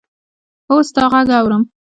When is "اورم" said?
1.39-1.63